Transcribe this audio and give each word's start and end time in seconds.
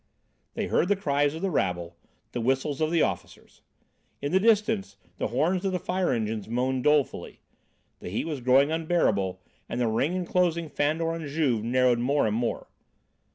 They 0.55 0.65
heard 0.65 0.87
the 0.87 0.95
cries 0.95 1.35
of 1.35 1.43
the 1.43 1.51
rabble, 1.51 1.95
the 2.31 2.41
whistles 2.41 2.81
of 2.81 2.89
the 2.89 3.03
officers. 3.03 3.61
In 4.19 4.31
the 4.31 4.39
distance 4.39 4.97
the 5.19 5.27
horns 5.27 5.63
of 5.63 5.73
the 5.73 5.79
fire 5.79 6.11
engines 6.11 6.47
moaned 6.49 6.85
dolefully. 6.85 7.39
The 7.99 8.09
heat 8.09 8.25
was 8.25 8.41
growing 8.41 8.71
unbearable, 8.71 9.43
and 9.69 9.79
the 9.79 9.85
ring 9.87 10.15
enclosing 10.15 10.69
Fandor 10.69 11.13
and 11.13 11.27
Juve 11.27 11.63
narrowed 11.63 11.99
more 11.99 12.25
and 12.25 12.35
more. 12.35 12.65